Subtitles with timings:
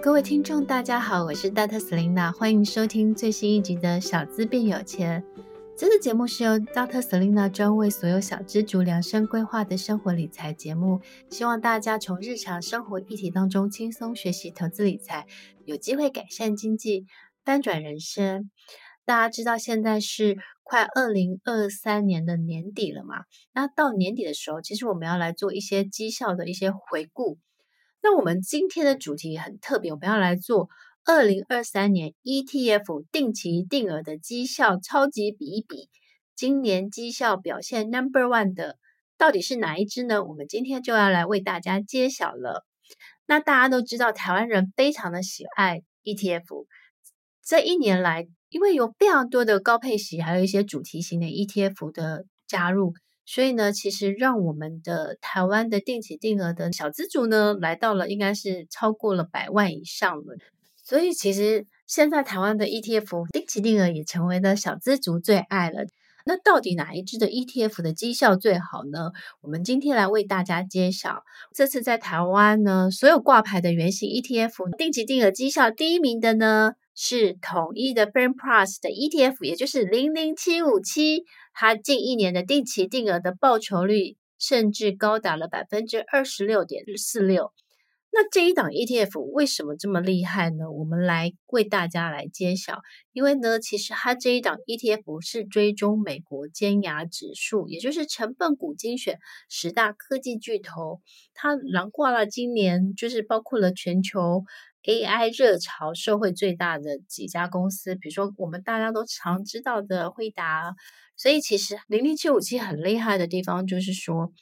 [0.00, 5.24] 各位听众，大家好，我是大特 Selina，欢迎收听最新一集的《小资变有钱》。
[5.76, 15.26] 这个节目是由大特 Selina 专为所有小资族量身规划的生活理财节目，希望大家从日常生活议题当中轻松学习投资理财，
[15.64, 17.04] 有机会改善经济，
[17.44, 18.50] 翻转人生。
[19.04, 23.24] 大家知道现在是快二零二三年的年底了嘛？
[23.52, 27.38] 那到年底的时候，其实我们要来做一些绩效的一些回顾。
[28.02, 30.68] 那我们今天的主题很特别，我们要来做
[31.04, 35.88] 二零二三年 ETF 定期定额的绩效超级比一比。
[36.34, 38.76] 今年绩效表现 Number One 的
[39.16, 40.24] 到底是哪一支呢？
[40.24, 42.64] 我们今天就要来为大家揭晓了。
[43.26, 46.66] 那大家都知道，台湾人非常的喜爱 ETF，
[47.44, 48.28] 这一年来。
[48.50, 52.94] 因为有非常多的高配息，还有一些主题型的 ETF 的加入，
[53.30, 60.38] 所以呢，其实让我们的台湾的定期定额的小资族呢，来到了应该是超过了百万以上了。
[60.82, 65.84] 所以其实现在台湾的 ETF 定期定额也成为了小资族最爱了。
[66.24, 69.10] 那到底哪一支的 ETF 的绩效最好呢？
[69.42, 71.22] 我们今天来为大家揭晓。
[71.54, 81.24] 这次在台湾呢，所有挂牌的原型 ETF 定期定额绩效第一名的呢，是统一的 FirmPlus 的 ETF，也就是零零七五七，
[81.60, 87.52] 它近一年的定期定额的报酬率甚至高达了百分之二十六点四六。
[88.12, 90.70] 那这一档 ETF 为什么这么厉害呢？
[90.70, 92.78] 我们来为大家来揭晓。
[93.12, 101.00] 因为呢，其实它这一档 ETF 是追踪美国尖牙指数，也就是成分股精选十大科技巨头，
[101.34, 104.44] 它囊括了今年就是包括了全球。
[104.84, 110.76] AI 热潮社会最大的几家公司，比如说我们大家都常知道的惠达，
[111.18, 114.32] 所以其实零零七五七很厉害的地方就是说，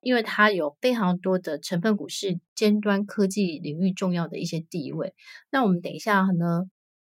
[0.00, 5.14] 因为它有非常多的成分股是尖端科技领域重要的一些地位。
[5.50, 6.64] 那我们等一下呢，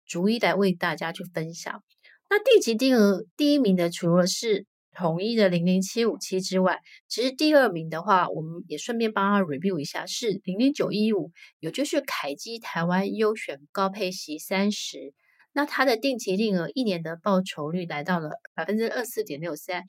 [0.06, 1.82] 逐一来为大家去分享。
[2.30, 15.14] 那定期定额第一名的，除了是统一的零零七五七之外，其实第二名的话，我们也顺便帮他 review 一下，是零零九一五，也就是凯基台湾优选高配席三十，
[15.54, 19.84] 那它的定期定额一年的报酬率来到了百分之二四点六三。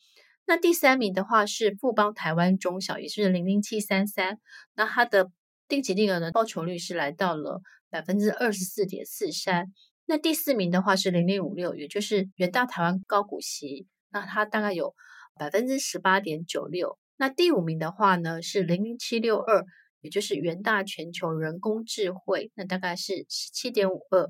[0.45, 4.39] 那第三名的话是富邦台湾中小，也就是零零七三三，
[4.75, 5.31] 那它的
[5.69, 9.73] 定期定额的报酬率是来到了百分之二十四点四三。
[10.05, 13.87] 那第四名的话是零零五六，也就是元大台湾高股息。
[14.11, 14.95] 那它大概有
[15.39, 16.99] 百分之十八点九六。
[17.17, 19.65] 那第五名的话呢是零零七六二，
[20.01, 24.29] 也就是元大全球人工智慧，那大概是十七点五二。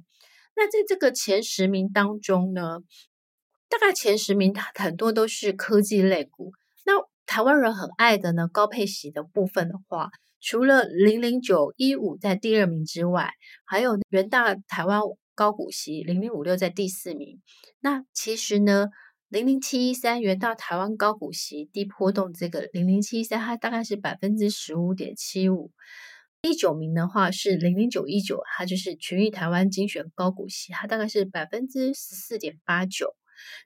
[0.54, 2.80] 那在这个前十名当中呢，
[3.68, 6.52] 大概前十名它很多都是科技类股。
[6.84, 6.92] 那
[7.26, 13.32] 台湾人很爱的呢高配息的部分的话，除了零零九一五在第二名之外，
[13.64, 15.00] 还有元大台湾
[15.34, 17.40] 高股息零零五六在第四名。
[17.80, 18.88] 那其实呢。
[19.32, 25.70] 零零七一三元大台湾高股息低波动，这个零零七一三它大概是百分之十五点七五。
[26.42, 33.14] 第九名的话是零零九一九，它就是群益台湾精选高股息，它大概是百分之十四点八九。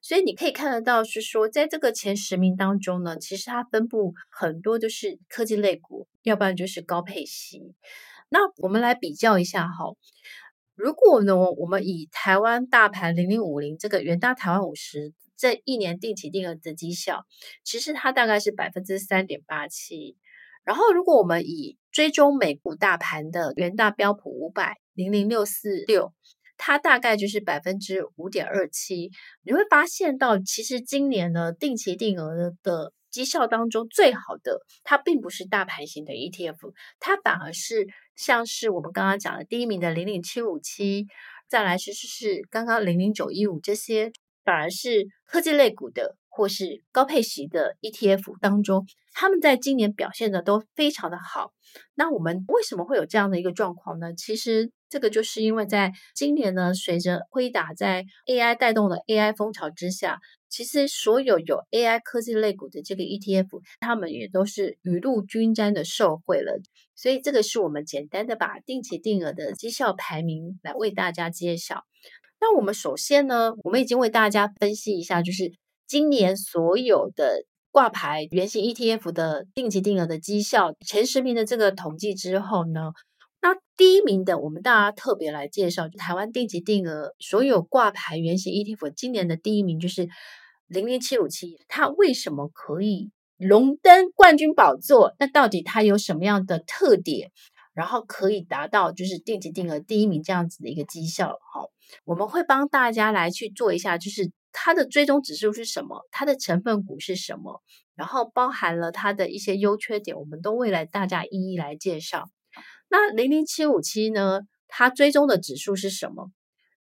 [0.03, 7.63] 所以你可以看得到，是说在这个前十名当中呢，其实它分布很多都是科技类股，要不然就是高配息。
[8.29, 9.95] 那我们来比较一下哈，
[10.75, 15.15] 如果呢我们以台湾大盘零零五零这个元大台湾五十。
[15.39, 17.27] 这一年定期定额的绩效，
[17.63, 20.17] 其实它大概是百分之三点八七。
[20.67, 26.13] 然后，如果我们以追踪美股大盘的元大标普五百零零六四六，
[26.57, 29.13] 它大概就是百分之五点二七。
[29.45, 41.07] 你会发现到，其实今年呢，定期定额的绩效当中最好的，它并不是大盘型的 ETF，它反而是像是我们刚刚讲的第一名的零零七五七，
[41.49, 44.11] 再来是是是刚刚零零九一五这些。
[44.45, 51.53] 反而是科技类股的或是高配息的 ETF 当中，他们在今年表现的都非常的好。
[51.95, 54.13] 那我们为什么会有这样的一个状况呢？
[54.15, 66.61] 其实这个就是因为在今年呢，随着辉达在 AI 带动的 AI 风潮之下，其实所有有 AI 科技类股的这个 ETF，他们也都是雨露均沾的受惠了。
[66.95, 71.85] 所以这个是我们简单的把定期定额的绩效排名来为大家揭晓。
[72.39, 75.53] 那我们首先呢，我们已经为大家分析一下，就是
[75.87, 82.93] 今年所有的挂牌原型 ETF 的定期定额的绩效前十名的这个统计之后呢，
[83.41, 90.09] 那第一名的我们大家特别来介绍，就台湾定期定额所有挂牌原型 ETF 今年的第一名就是
[90.67, 95.15] 零零七五七，它为什么可以荣登冠军宝座？
[95.19, 97.31] 那到底它有什么样的特点？
[97.75, 101.39] 然后可以达到就是定期定额第一名这样子的一个绩效。
[101.53, 101.69] 好，
[102.07, 107.63] 我们会帮大家来去做一下，就是它的追踪指数是什么，它的成分股是什么，
[107.95, 112.31] 然后包含了它的一些优缺点，我们都未来大家一一来介绍。
[112.89, 116.31] 那零零七五七呢，它追踪的指数是什么？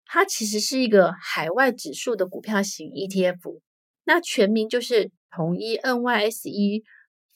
[0.04, 3.62] 它其实是一个海外指数的股票型 ETF，
[4.06, 6.82] 那全名就是统一 NYSE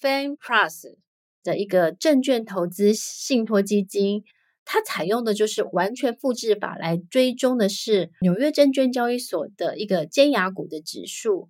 [0.01, 0.95] Fan Plus
[1.43, 4.23] 的一个证券投资信托基金。
[4.65, 11.49] 它采用的就是完全复制法来追踪的是纽约证券交易所的一个尖牙股的指数。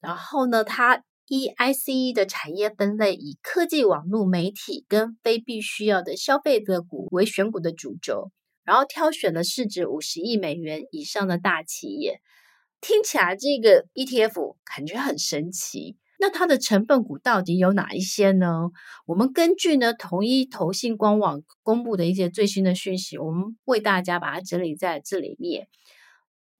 [0.00, 8.30] 然后呢，它依 ICE 的产业分类，以科技、网络、媒体跟非必需要的消费者股为选股的主轴。
[8.64, 12.20] 然后挑选了市值五十亿美元以上的大企业，
[12.80, 15.96] 听起来这个 ETF 感觉很神奇。
[16.22, 18.70] 那它的成分股到底有哪一些呢？
[19.06, 25.66] 我们根据呢统一投信官网公布的一些最新的讯息，我们为大家把它整理在这里面。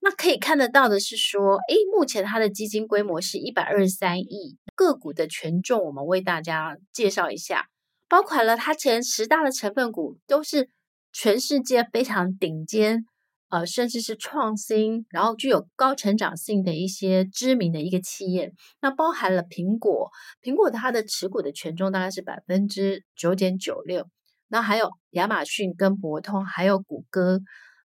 [0.00, 7.69] 那可以看得到的是说，诶，目前它的基金规模是一百二十三亿，个股的权重我们为大家介绍一下，
[8.08, 10.70] 包括了它前十大的成分股都是。
[11.15, 13.05] 全世界非常顶尖，
[13.52, 18.50] 呃，甚至是创新，然后具有高成长性的一些知名的一个企业，
[18.81, 20.10] 那包含了苹果，
[20.40, 24.08] 苹果它的持股的权重大概是百分之九点九六，
[24.49, 27.40] 那还有亚马逊跟博通，还有谷歌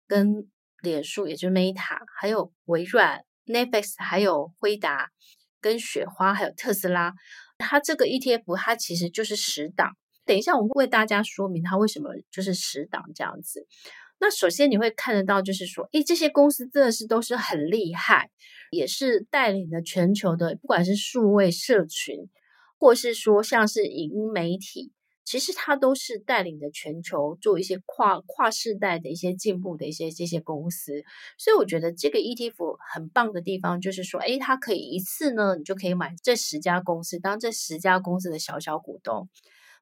[0.07, 0.47] 跟
[0.83, 5.09] 脸书，也就是 Meta，还有微软、Netflix，还有辉达
[5.63, 7.15] 跟雪花，还有特斯拉，
[7.57, 9.93] 它这个 ETF 它其实就是十档。
[10.27, 13.67] 等一下，我会为大家说明它为什么就是十档这样子。
[14.21, 18.31] 那首先你会看得到，就是说，诶，这些公司真的是都是很厉害，
[18.71, 22.29] 也是带领了全球的，不管是数位社群，
[22.79, 24.93] 或是说像是影音媒体，
[25.25, 31.03] 其实它都是带领着全球做一些跨跨世代的一些进步的一些这些公司。
[31.37, 39.29] 所以我觉得这个 ETF 很棒的地方就是说，诶，它可以一次呢，你就可以买这十家公司，当这十家公司的小小股东。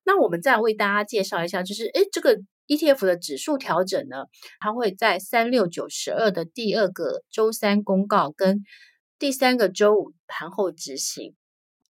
[0.04, 4.25] 那我们再为大家介绍一下，就是诶，这个 ETF 的指数调整呢，
[4.58, 8.64] 它会在三六九十二的第二个周三公告跟
[9.19, 11.34] 第三个周五盘后执行。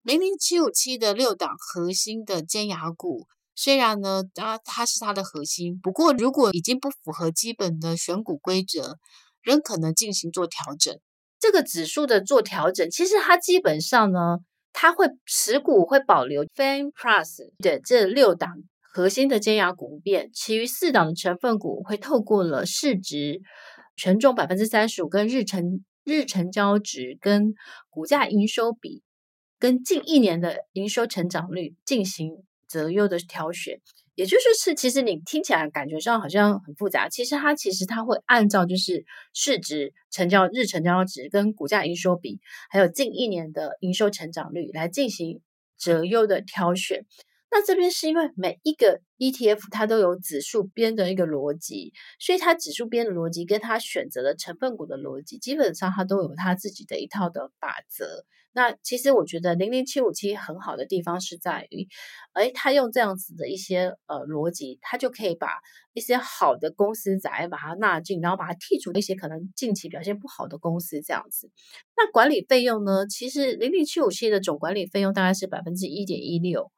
[0.03, 3.25] 零零七五七的六档核心的尖牙股，
[3.55, 8.97] 虽然呢，它它是它的核心，不过如果已经不符合基本的选股规则，
[9.41, 10.95] 仍可能进行做调整。
[11.39, 14.37] 这个指数的做调整，其实它基本上呢。
[14.73, 16.91] 它会持股会保留 FANG+
[17.59, 18.49] 的这六档
[18.81, 23.39] 核心的尖牙股不变，其余四档的成分股会透过了市值
[23.95, 27.53] 权重百分之三十五跟日成日成交值跟
[27.89, 29.03] 股价营收比
[29.57, 33.79] 跟近一年的营收成长率进行择优的挑选。
[34.15, 42.39] 也就是是，其实你听起来感觉上好像很复杂，其实它其实它会按照就是市值、成交日成交值跟股价营收比，
[42.69, 45.41] 还有近一年的营收成长率来进行
[45.77, 47.05] 择优的挑选。
[47.49, 58.25] 那这边是因为每一个 ETF 它都有指数编的一个逻辑，所以它指数编的逻辑跟它选择的成分股的逻辑，基本上它都有它自己的一套的法则。
[58.53, 61.87] 那其实我觉得零零七五七很好的地方是在于，
[62.33, 65.47] 哎，他用这样子的一些呃逻辑，他就可以把
[65.93, 71.49] 一些好的公司仔把它纳进，然后把它剔除一些可能近期表现不好的公司这样子。
[71.97, 73.07] 那管理费用呢？
[73.07, 76.71] 其实零零七五七的总管理费用大概是百分之一点一六。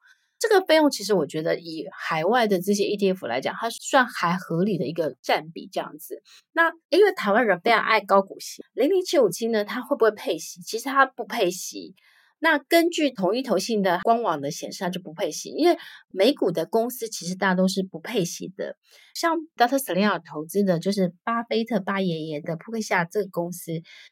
[0.49, 6.21] 这个费用其实我觉得以海外的这些 ETF 来讲，它算还合理的一个占比这样子。
[6.53, 10.61] 那因为台湾人非常爱高股息，零零七五七呢，它会不会配息？
[10.61, 11.95] 其实它不配息。
[12.39, 15.77] 那根据同一投信的官网的显示，它就不配息，因为
[16.11, 18.75] 美股的公司其实大家都是不配息的。
[19.15, 19.77] 像 Dr.
[19.77, 23.71] Selena 投资的就是巴菲特巴爷爷的扑克夏这个公司，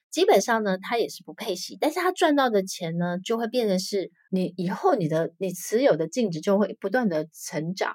[0.09, 7.93] 基本上呢，它也是不配息，但是它赚到的钱呢，就会变成是你以后你的你持有的净值就会不断的成长。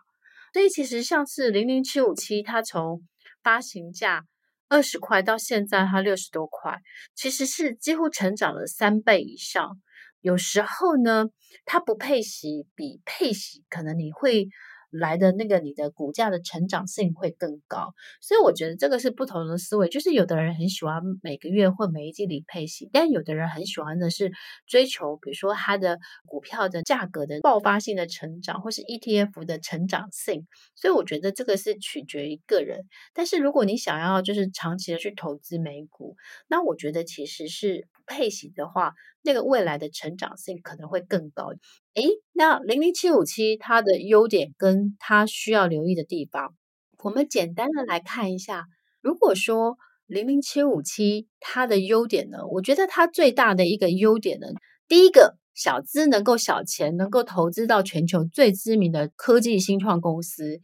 [0.52, 3.02] 所以其实像是零零七五七，它从
[3.42, 4.24] 发行价
[4.68, 6.78] 二十块到现在它六十多块，
[7.14, 9.80] 其实是几乎成长了三倍以上。
[10.28, 11.24] 有时候呢，
[11.64, 14.46] 它不配息，比配息可能你会
[14.90, 19.88] 来的那个你的股价的成长性会更高，所以我觉得这个是不同的思维。
[19.88, 24.32] 就是有的人很喜欢每个月或每一季里配息，但有的人很喜欢的是
[24.66, 30.46] 追求，比如说它的股票的价格的爆发性的成长，或是 ETF 的成长性。
[30.74, 32.86] 所以我觉得这个是取决于个人。
[33.12, 36.16] 但是如果你想要就是长期的去投资美股，
[36.48, 38.94] 那我觉得其实是配型的话。
[39.20, 41.52] 那个未来的成长性可能会更高。
[41.98, 46.54] 诶，那零零七五七它的优点跟它需要留意的地方，
[47.02, 48.66] 我们简单的来看一下。
[49.00, 49.76] 如果说
[50.06, 54.46] 零零七五七它的优点呢，我觉得它最大的一个优点呢，
[54.86, 60.60] 第一个小资能够小钱能够投资到全球最知名的科技新创公司，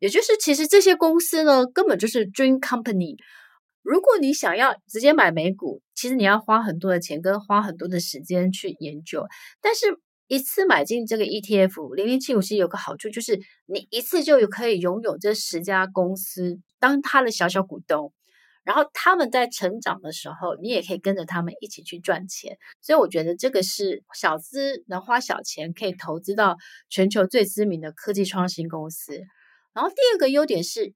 [0.00, 3.16] 也就是其实这些公司呢根本就是 dream company。
[3.80, 9.24] 如果你想要直接买美股，其实你要花很多的钱跟花很多的时间去研究，
[9.62, 9.98] 但是。
[10.26, 18.12] 一次买进这个 ETF 零零七五七有个好处，就是你一次就有可以拥有这十家公司当他的小小股东，
[18.64, 22.56] 然后他们在成长的时候，你也可以跟着他们一起去赚钱。
[22.80, 26.56] 所以我觉得这个是小资能花小钱可以投资到
[26.88, 29.20] 全球最知名的科技创新公司。
[29.74, 30.94] 然后第二个优点是，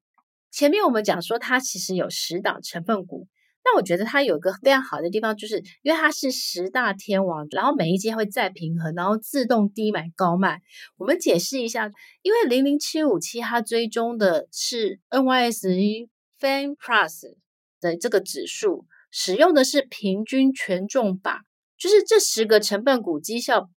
[0.51, 3.27] 前面我们讲说它其实有十档成分股。
[3.71, 10.63] 那我觉得它有一个非常好的地方，就是因为它是十大天王，然后每一阶会再平衡，然后自动低买高卖。
[10.97, 11.91] 我们解释一下，
[12.23, 16.09] 因为零零七五七它追踪的是 NYSE
[16.41, 17.35] Fan Plus
[17.79, 21.43] 的这个指数，使用的是平均权重法，
[21.77, 23.69] 就是这十个成分股绩效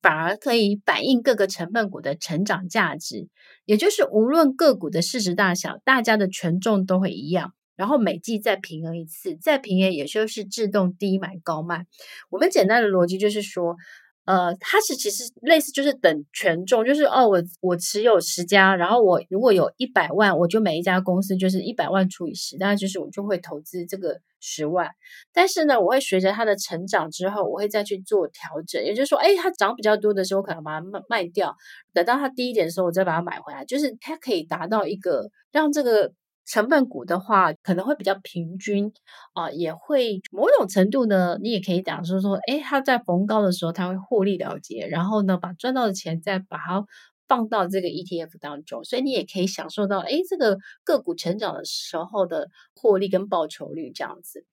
[0.00, 3.28] 反而可以反映各个成分股的成长价值，
[3.64, 7.54] 也就是无论个股的市值大小，大家的权重都会一样。
[7.76, 11.86] 然后每季再平衡一次，再平衡也就是自动低买高卖。
[12.30, 13.74] 我们简单的逻辑就是说，
[14.24, 24.90] 呃，它是其实类似就是等权重，就是哦，我我持有十家，然后我如果有一百万，我就每一家公司就是一百万除以十，当然就是我就会投资这个十万。
[25.32, 31.56] 但是呢，我会随着它的成长之后，我会再去做调整，也就是说，哎，它涨比较多的时候，我可能把它卖卖掉，
[31.92, 36.12] 等到它低一点的时候，我再把它买回来，就是它可以达到一个让这个。
[36.46, 38.92] 成分股的话，可能会比较平均
[39.34, 46.84] 啊，也会某种程度呢，你也可以讲说说，诶，它在逢高的时候，它会获利了结，然后呢，把赚到的钱再把它
[47.28, 54.44] 放到这个 ETF 当中，所以你也可以享受到，诶，这个个股成长的时候的获利跟报酬率这样子。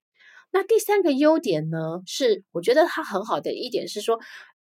[0.52, 4.18] 那第三个优点呢，是我觉得它很好的一点是说，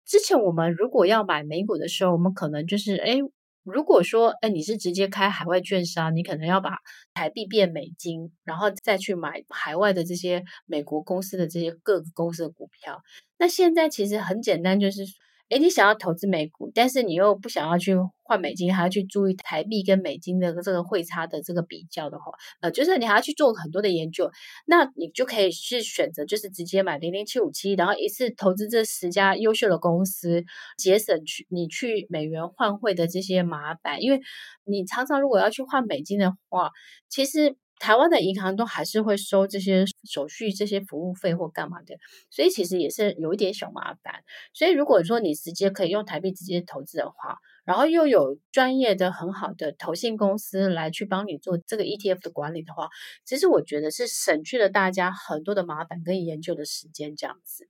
[0.06, 3.22] 之前我们如果要买美股的时候，我们可能就是诶。
[3.66, 6.78] 如果说，哎，你是直接开海外券商，你可能要把
[7.14, 13.02] 台币变美金，然后再去买海外的这些美国公司的这些各个公司的股票。
[13.38, 15.04] 那现在其实很简单，就是。
[15.50, 24.32] 诶，你想要投资美股，但是你又不想要去换美金，还要去注意台币跟美金的这个汇差的这个比较的话，呃，就是你还要去做很多的研究，
[24.66, 30.44] 那你就可以去选择，就是直接买零零七五七，然后一次投资这十家优秀的公司，
[30.78, 34.20] 节省去你去美元换汇的这些麻烦，因为
[34.66, 36.72] 你常常如果要去换美金的话，
[37.08, 37.56] 其实。
[37.80, 41.96] 台湾的银行都还是会收这些手续、这些服务费或干嘛的，
[42.30, 44.24] 所以其实也是有一点小麻烦。
[44.54, 52.90] 所以如果说你直接可以用台币直接投资的话，然后又有专业的很好的投信公司来去帮你做这个 ETF 的管理的话，
[53.26, 57.68] 其实我觉得是省去了大家很多的麻烦跟研究的时间这样子。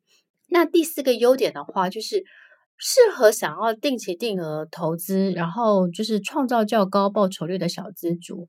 [0.47, 2.23] 那第四个优点的话，就是
[2.77, 8.47] 适合想要定期定额投资，然后就是创造较高报酬率的小资族。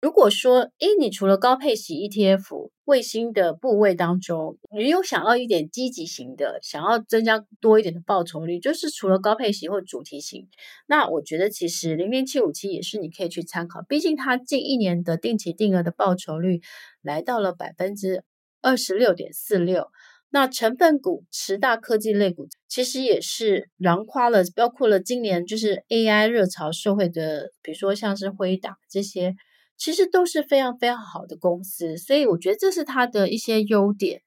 [0.00, 10.48] 如果说，诶，你除了高配型 ETF、卫星的部位当中，你有想要一点积极型的，想要增加多一点的报酬率，就是除了高配型或主题型，
[10.86, 13.82] 那我觉得其实零零七五七也是你可以去参考。
[13.86, 16.62] 毕竟它近一年的定期定额的报酬率
[17.02, 18.24] 来到了百分之
[18.62, 19.88] 二十六点四六。
[20.30, 29.34] 那成分股十大科技类股其实也是囊括了，包括了今年就是 AI 热潮社会的，比如说像是辉达这些。
[29.80, 34.20] 其实都是非常非常好的公司，所以我觉得这是它的一些优点。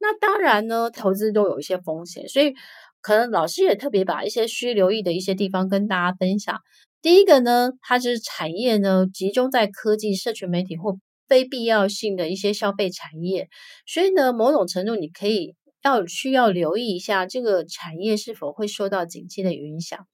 [0.00, 2.52] 那当然呢，投资都有一些风险，所以
[3.00, 6.58] 可能老师也特别把一些需留意的一些地方跟大家分享。
[7.00, 10.98] 第一个呢，它是产业呢集中在科技、社群媒体或
[11.28, 13.48] 非必要性的一些消费产业，
[13.86, 20.08] 所以呢，某种程度你可以要需要留意一下这个产业是否会受到景气的影响。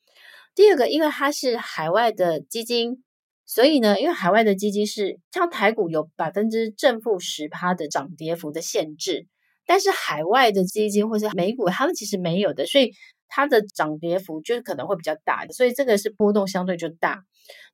[0.55, 3.03] 第二个，因为它是海外的基金。
[3.51, 9.27] 所以呢，因为海外的基金是像台股有百分之正负十趴的涨跌幅的限制，
[9.67, 12.93] 但是海外的基金或是美股，他们其实没有的，所以
[13.27, 17.23] 它的涨跌幅就是可能会比较大，所以这个是波动相对就大。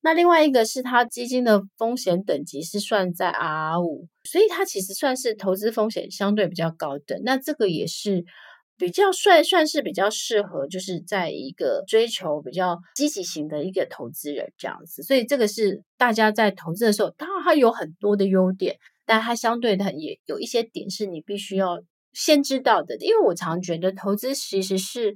[0.01, 7.21] 那另外一个是它基金的风险等级是算在 RR5，所以它其实算是投资风险相对比较高的。
[7.25, 8.25] 那这个也是。
[8.77, 18.77] 比较算算是比较适合，就是在一个追求比较积极型的一个投资人这样子，所以这个是大家在投资的时候，当然它有很多的优点，
[19.07, 21.81] 但它相对的也有一些点是你必须要
[22.13, 25.15] 先知道的，因为我常觉得投资其实是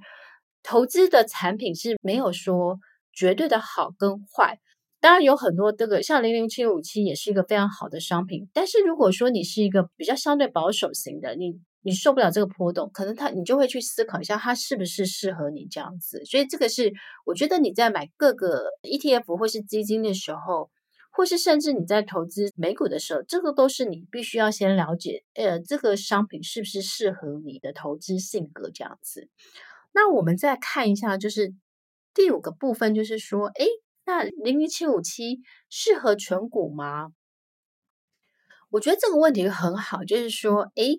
[0.62, 2.78] 投资的产品是没有说
[3.12, 4.58] 绝对的好跟坏。
[5.00, 11.52] 当然有很多这个像零零七五七也是一个非常好的商品，但是如果说你是一个比较相对保守型的，你
[11.88, 16.25] 你受不了这个波动，可能它你就会去思考一下它是不是适合你这样子。
[16.25, 16.92] 所以这个是
[17.25, 20.71] 我觉得你在买各个 ETF 或是基金的时候，
[21.11, 29.28] 或是甚至你在投资美股的时候，这个都是你必须要先了解，呃，这个商品是不是适合你的投资性格这样子。
[29.92, 31.54] 那我们再看一下，就是
[32.14, 33.66] 第五个部分，就是说，诶。
[34.11, 37.09] 那零零七五七适合存股吗？
[38.71, 40.97] 我觉得这个问题很好，就是说，诶，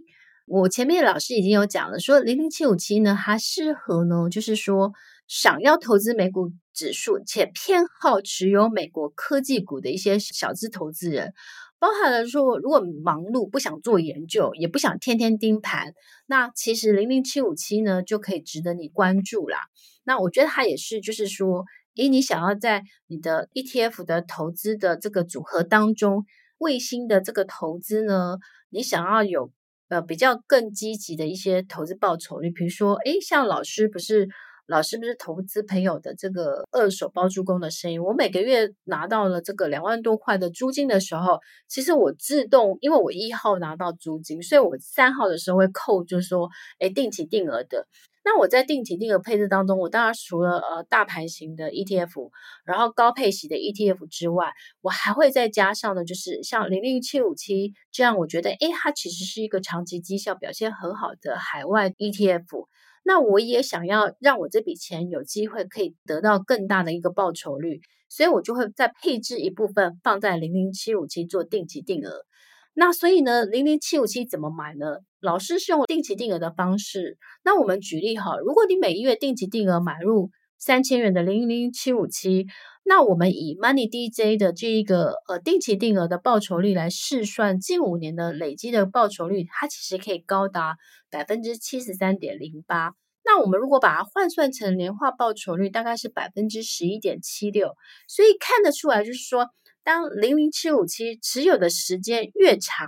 [0.52, 4.92] 我前面老师已经有讲了，说零零七五七呢，它适合呢，就是说
[5.28, 11.36] 想要投资美股指数且偏好持有美国科技股的一些小资投资人，
[11.78, 15.94] 包含了说，如果忙碌不想做研究，也不想天天盯盘，
[16.26, 19.60] 那其实零零七五七呢就可以值得你关注啦。
[20.04, 21.66] 那我觉得它也是，就是说。
[21.96, 26.26] 诶，你想要在你的 ETF 的投资的这个组合当中，
[26.58, 28.38] 卫星的这个投资呢，
[28.70, 29.52] 你想要有
[29.90, 34.28] 呃比较更积极的一些投资报酬率，比如说，诶，像老师不是
[34.68, 46.48] 老师不是投资朋友的这个二手包租公的生意，我每个月拿到了这个两万多块的租金的时候，其实我自动，因为我一号拿到租金，所以我三号的时候会扣，就是说，
[46.80, 47.88] 诶，定期定额的。
[48.32, 52.30] 那我在定期定额配置当中，我当然除了呃大盘型的 ETF，
[52.64, 62.68] 然后高配型的 ETF 之外，我还会再加上的，就是像零零七五七这样，我觉得诶它其实是一个长期绩效表现很好的海外 ETF。
[63.04, 72.29] 那我也想要让我这笔钱有机会可以得到更大的一个报酬率，所以我就会再配置一部分放在零零七五七做定期定额。
[72.74, 75.00] 那所以呢，零零七五七怎么买呢？
[75.20, 77.18] 老师是用定期定额的方式。
[77.44, 82.46] 那我们举例哈，如果你每个月定期定额买入三千元的零零七五七，
[82.86, 90.78] 那我们以 Money DJ 的这一个呃定期定额的报酬率来试算，近五年的累积的报酬率，它其实可以高达
[91.12, 92.94] 百分之七十三点零八。
[93.26, 97.74] 那我们如果把它换算成年化报酬率，大概是百分之十一点七六。
[98.08, 99.50] 所以看得出来，就是说。
[99.90, 102.88] 当零零七五七持有的时间越长，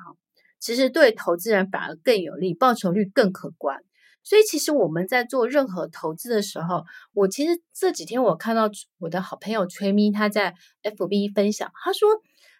[0.59, 3.79] 其实对投资人反而更有利，报酬率更可观。
[4.21, 6.83] 所以，其实我们在做任何投资的时候，
[7.13, 12.07] 我其实这几天我看到我的好朋友崔咪他在 FB 分享，他说，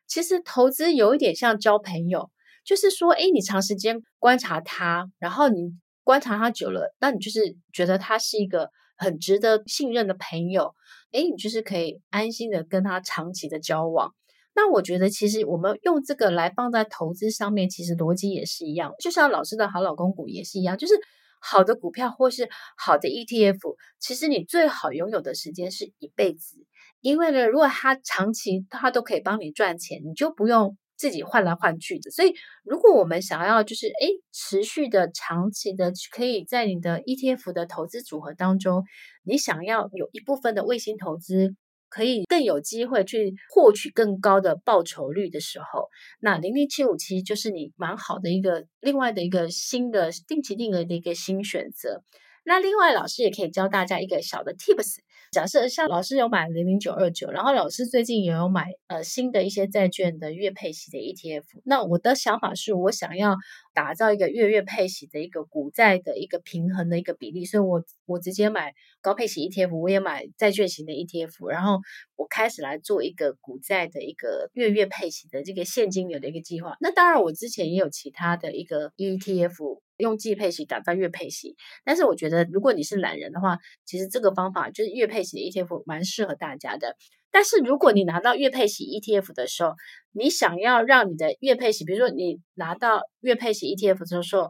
[0.08, 2.32] 其实投资有一点像交朋友，
[2.66, 10.74] 就是说，诶，你长时间观察他，然后你观察他久了，那你就是觉得他是一个很值得信任的朋友，
[11.12, 14.16] 诶，你就是可以安心的跟他长期的交往。
[14.54, 18.94] 那我觉得，其实我们用这个来放在投资上面，其实逻辑也是一样。
[19.00, 20.94] 就像老师的好老公股也是一样，就是
[21.40, 26.58] 好的股票或是好的 ETF，其实你最好拥有的时间是一辈子。
[27.00, 32.12] 因为呢，如果它长期它都可以帮你赚钱，你就不用自己换来换去的。
[32.12, 32.34] 所以，
[32.64, 38.84] 如果我们想要就是诶持续的、长期的，可以在你的 ETF 的投资组合当中，
[39.24, 41.56] 你想要有一部分的卫星投资。
[41.92, 45.90] 可以更有机会去获取更高的报酬率的时候，
[46.22, 52.02] 那零零七五七就是你蛮好的一个另外的一个新的定期定额的一个新选择。
[52.44, 54.96] 那另外老师也可以教大家一个小的 tips。
[55.32, 61.44] 假设像老师有买零零九二九，然后老师最近也有买呃新的一些债券的月配息的 ETF。
[61.64, 63.38] 那我的想法是我想要
[63.74, 71.80] 打造一个月月配息的一个股债的一个平衡的一个比例，所以我我直接买高配息 ETF，我也买债券型的 ETF，然后
[72.18, 76.76] 我开始来做一个股债的一个月月配息的这个现金流的一个计划。
[76.82, 79.80] 那当然我之前也有其他的一个 ETF。
[80.02, 86.98] 用季配息打造月配息，但是我觉得如果你是懒人的话，其实这个方法就是月配息的 ETF 蛮适合大家的。
[87.32, 89.76] 但是如果你拿到月配息 ETF 的时候，
[90.12, 94.50] 你想要让你的月配息，比如说你拿到月配息 ETF 的时候，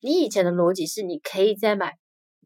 [0.00, 1.94] 你以前的逻辑是你可以再买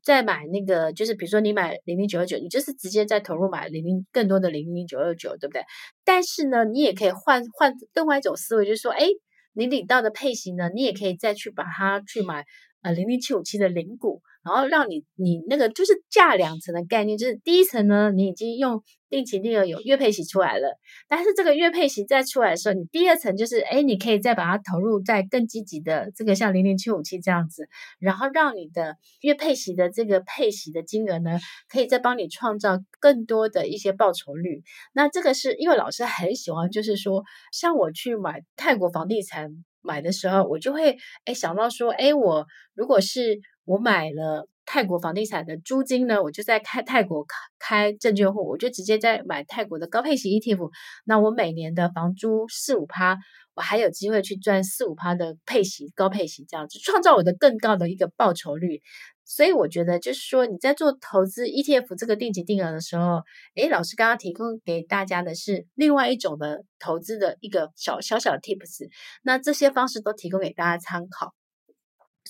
[0.02, 5.62] 再买那个，就是比如说你买零零九二九，你就是直接再投入买零零更多的零零九二九，对不对？
[6.04, 9.06] 但是呢，你也可以换换另外一种思维，就是说，哎。
[9.54, 12.44] 你领到的配型呢，你也可以再去把它去买
[12.82, 20.78] 呃零零七五七的零股，然后让你你那个就是架两层的概念，就是第一层呢，你已经用定期定额有月配息出来了，
[21.08, 34.62] 但是这个月配息再出来的时候，你第二层就是哎，你可以再把它投入在更积极的这个像零零七五七这样子，然后让你的月配息的这个配息的金额呢，可以再帮你创造更多的一些报酬率。
[34.92, 39.48] 那这个是因为老师很喜欢，就是说像我去买泰国房地产
[39.80, 44.48] 买的时候，我就会哎想到说，哎，我如果是我买了。
[44.66, 50.70] 泰国房地产的租金呢，我就在开泰国开开证券户，我就直接在买泰国的高配息 ETF。
[51.04, 53.18] 那我每年的房租四五趴，
[53.52, 58.80] 我还有机会去赚四五趴的配息高配息，这样子创造我的更高的一个报酬率。
[59.26, 63.20] 所以我觉得，就是说你在做投资 ETF 这个定期定额的时候，
[63.56, 68.88] 诶，老师刚刚提供给大家的是另外一种的投资的一个小小小 tips，
[69.22, 71.34] 那这些方式都提供给大家参考。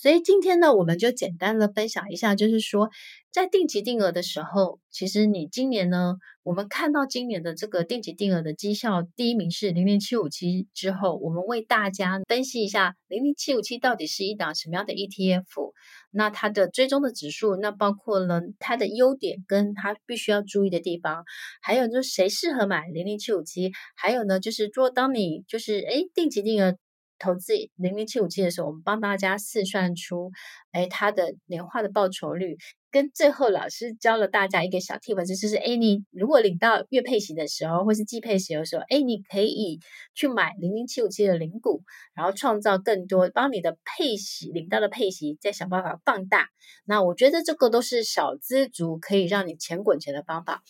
[0.05, 2.91] 所以今天呢，我们就简单的分享一下，就是说，
[3.31, 15.71] 在定期定额的时候，其实你今年呢，我们看到今年的这个定期定额的绩效第一名是零零七五七之后，我们为大家分析一下零零七五七到底是一档什么样的 ETF，
[16.11, 21.23] 那它的追踪的指数，那包括了它的优点跟它必须要注意的地方，
[21.63, 26.77] 还有就是谁适合买零零七五七，还有呢，就是说当你就是诶定期定额。
[27.17, 30.31] 投资零零七五七的时候，我们帮大家试算出，
[30.71, 32.57] 哎，它的年化的报酬率，
[32.91, 39.79] 跟最后老师教了大家一个小 tip，就是，哎，你如果领到月配息的时候，或是季配息的时候，哎，你可以
[40.13, 46.49] 去买零零七五七的零股，然后创造更多，帮你的配息领到的配息再想办法放大。
[46.85, 50.63] 那我觉得这个都是小资族可以让你钱滚钱的方法，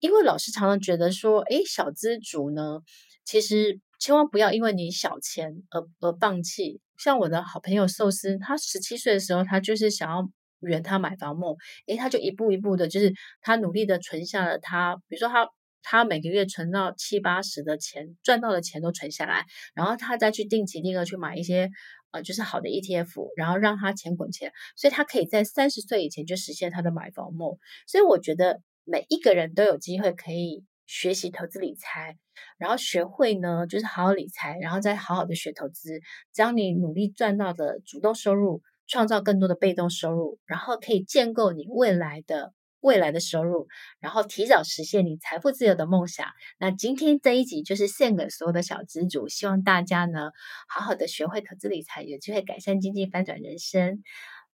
[0.00, 2.80] 因为老师常常觉得说，哎，小资族呢，
[3.24, 3.80] 其实。
[4.02, 6.80] 千万不要因为你小钱而而放弃。
[6.98, 11.54] 像我的好朋友寿司，他十七岁的时候，他就是想要圆他买房梦，
[11.86, 13.12] 诶，他就一步一步的，就是
[13.42, 15.48] 他努力的存下了他，比如说他
[15.84, 21.70] 他每个月存到七八十的钱，赚到的钱都存下来，然后他再去定期定额去买一些
[22.10, 27.56] 呃就是好的 ETF，然后让他钱滚钱，所以他可以在三十岁以前就实现他的买房梦。
[27.86, 30.64] 所以我觉得每一个人都有机会可以。
[30.92, 32.18] 学习投资理财，
[32.58, 36.00] 然后学会呢，就是好好理财，然后再好好的学投资。
[36.34, 43.68] 将你努力赚到的主动收入，创造更多的被动收入，然后可以建构你未来的未来的收入，
[44.00, 46.26] 然后提早实现你财富自由的梦想。
[46.58, 50.30] 那今天这一集就是献给所有的小资主，希望大家呢，
[50.68, 54.02] 好好的学会投资理财，有机会改善经济，翻转人生。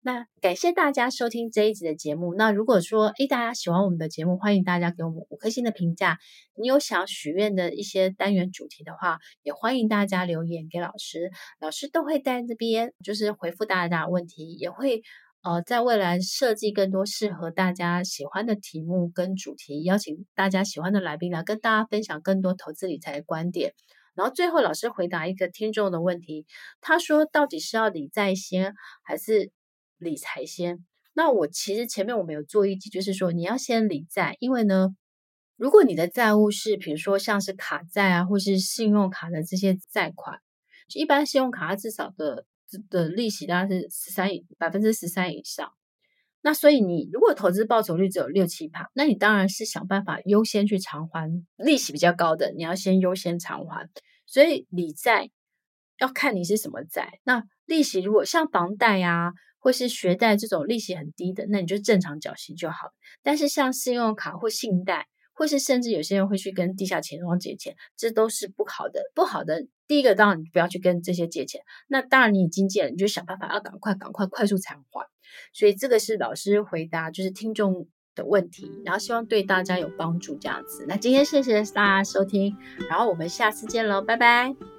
[0.06, 2.32] 那感谢大家收听这一集的节目。
[2.36, 6.20] 那如果说，诶，大家喜欢我们的节目，欢迎大家给我们五颗星的评价。
[6.54, 15.02] 你有想许愿的一些单元主题的话，也欢迎大家留言给老师，老师都会在这边就是回复大家的问题，也会
[15.42, 23.74] 呃在未来设计更多适合大家喜欢的题目跟主题，邀请大家喜欢的来宾来跟大家分享更多投资理财的观点。
[24.14, 26.46] 然后最后老师回答一个听众的问题，
[26.80, 29.50] 他说到底是要理财先还是？
[29.98, 34.88] 理财先，那我其实前面我们有做一集，就是说你要先理债，因为呢，
[35.56, 40.38] 如果你的债务是比如说像是卡债啊，或是信用卡的这些债款，
[40.94, 42.44] 一般信用卡它至少的
[42.90, 44.28] 的利息大概是十三
[44.58, 45.72] 百分之十三以上，
[46.42, 53.88] 那所以你如果投资报酬率只有六七趴，那你当然是想办法优先去偿还利息比较高的，你要先优先偿还，
[54.26, 55.30] 所以理债
[55.98, 59.32] 要看你是什么债，那利息如果像房贷呀、啊。
[59.58, 62.90] 或是学贷这种利息很低的，那你就正常缴息就好。
[63.22, 69.00] 但是像信用卡或信贷，或是甚至有些人会去跟地下钱庄借钱，这都是不好的。
[69.14, 71.60] 不好的，第一个当然你不要去跟这些借钱。
[71.88, 75.06] 那当然你已经借了，你就想办法要赶快、赶快、快速偿还。
[75.52, 80.86] 所以这个是老师回答，就是听众的问题，然后希望对大家有帮助这样子。
[80.88, 82.56] 那今天谢谢大家收听，
[82.88, 84.75] 然后我们下次见喽，拜拜。